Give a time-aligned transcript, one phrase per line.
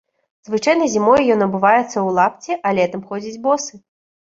[0.47, 3.73] Звычайна зімой ён абуваецца ў лапці, а летам ходзіць босы.